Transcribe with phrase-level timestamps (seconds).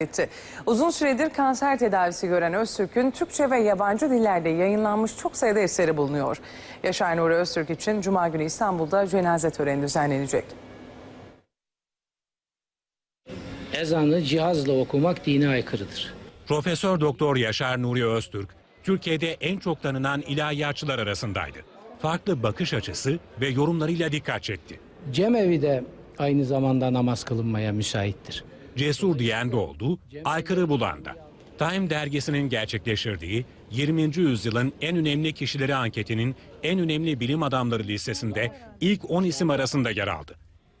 [0.00, 0.28] etti.
[0.66, 6.40] Uzun süredir kanser tedavisi gören Öztürk'ün Türkçe ve yabancı dillerde yayınlanmış çok sayıda eseri bulunuyor.
[6.82, 10.44] Yaşar Nuri Öztürk için Cuma günü İstanbul'da cenaze töreni düzenlenecek.
[13.72, 16.14] Ezanı cihazla okumak dine aykırıdır.
[16.48, 18.48] Profesör Doktor Yaşar Nuri Öztürk,
[18.82, 21.58] Türkiye'de en çok tanınan ilahiyatçılar arasındaydı.
[21.98, 24.80] Farklı bakış açısı ve yorumlarıyla dikkat çekti.
[25.12, 25.84] Cemevi de
[26.18, 28.44] aynı zamanda namaz kılınmaya müsaittir.
[28.76, 31.16] Cesur diyen de oldu, aykırı bulan da.
[31.58, 34.02] Time dergisinin gerçekleştirdiği 20.
[34.16, 40.08] yüzyılın en önemli kişileri anketinin en önemli bilim adamları listesinde ilk 10 isim arasında yer
[40.08, 40.38] aldı.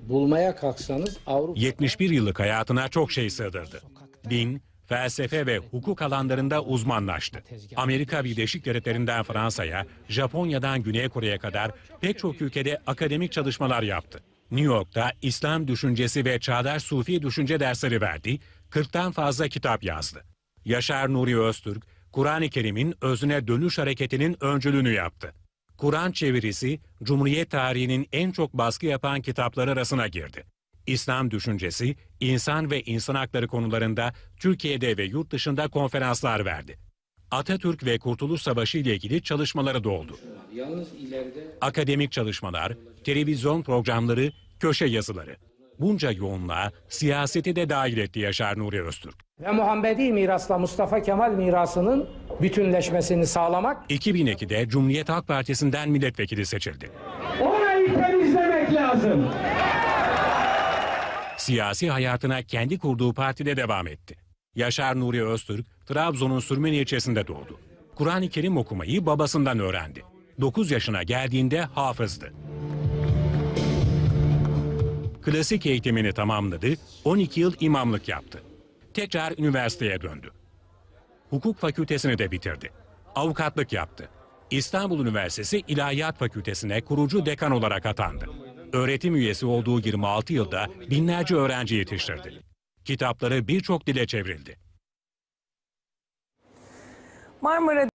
[0.00, 3.82] Bulmaya kalksanız Avrupa 71 yıllık hayatına çok şey sığdırdı.
[4.30, 7.42] Din, felsefe ve hukuk alanlarında uzmanlaştı.
[7.76, 14.20] Amerika Birleşik Devletleri'nden Fransa'ya, Japonya'dan Güney Kore'ye kadar pek çok ülkede akademik çalışmalar yaptı.
[14.52, 18.38] New York'ta İslam düşüncesi ve çağdaş Sufi düşünce dersleri verdi,
[18.70, 20.24] 40'tan fazla kitap yazdı.
[20.64, 25.34] Yaşar Nuri Öztürk, Kur'an-ı Kerim'in özüne dönüş hareketinin öncülüğünü yaptı.
[25.76, 30.44] Kur'an çevirisi Cumhuriyet tarihinin en çok baskı yapan kitapları arasına girdi.
[30.86, 36.78] İslam düşüncesi, insan ve insan hakları konularında Türkiye'de ve yurt dışında konferanslar verdi.
[37.30, 40.18] Atatürk ve Kurtuluş Savaşı ile ilgili çalışmaları da oldu.
[41.60, 42.72] Akademik çalışmalar,
[43.04, 44.32] televizyon programları,
[44.62, 45.36] köşe yazıları.
[45.78, 49.14] Bunca yoğunluğa siyaseti de dahil etti Yaşar Nuri Öztürk.
[49.40, 52.08] ve Muhammedi mirasla Mustafa Kemal mirasının
[52.42, 56.90] bütünleşmesini sağlamak 2002'de Cumhuriyet Halk Partisi'nden milletvekili seçildi.
[57.40, 59.28] Orayı temizlemek lazım.
[61.36, 64.16] Siyasi hayatına kendi kurduğu partide devam etti.
[64.54, 67.60] Yaşar Nuri Öztürk, Trabzon'un Sürmen ilçesinde doğdu.
[67.94, 70.02] Kur'an-ı Kerim okumayı babasından öğrendi.
[70.40, 72.32] 9 yaşına geldiğinde hafızdı.
[75.24, 76.66] Klasik eğitimini tamamladı,
[77.04, 78.42] 12 yıl imamlık yaptı.
[78.94, 80.30] Tekrar üniversiteye döndü.
[81.30, 82.70] Hukuk fakültesini de bitirdi.
[83.14, 84.08] Avukatlık yaptı.
[84.50, 88.26] İstanbul Üniversitesi İlahiyat Fakültesine kurucu dekan olarak atandı.
[88.72, 92.42] Öğretim üyesi olduğu 26 yılda binlerce öğrenci yetiştirdi.
[92.84, 94.56] Kitapları birçok dile çevrildi.
[97.40, 97.90] Marmara